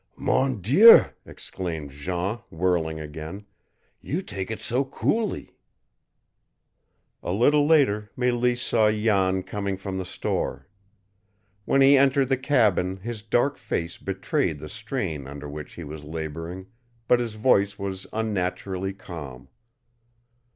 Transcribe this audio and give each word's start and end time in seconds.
"Mon 0.17 0.61
Dieu!" 0.61 1.01
exclaimed 1.27 1.91
Jean, 1.91 2.39
whirling 2.49 2.99
again, 2.99 3.45
"you 4.01 4.23
take 4.23 4.49
it 4.49 4.59
coolly!" 4.89 5.59
A 7.21 7.31
little 7.31 7.67
later 7.67 8.09
Mélisse 8.17 8.63
saw 8.67 8.91
Jan 8.91 9.43
coming 9.43 9.77
from 9.77 9.99
the 9.99 10.03
store. 10.03 10.67
When 11.65 11.81
he 11.81 11.99
entered 11.99 12.29
the 12.29 12.37
cabin 12.37 12.97
his 12.97 13.21
dark 13.21 13.59
face 13.59 13.99
betrayed 13.99 14.57
the 14.57 14.69
strain 14.69 15.27
under 15.27 15.47
which 15.47 15.73
he 15.73 15.83
was 15.83 16.03
laboring, 16.03 16.65
but 17.07 17.19
his 17.19 17.35
voice 17.35 17.77
was 17.77 18.07
unnaturally 18.11 18.93
calm. 18.93 19.49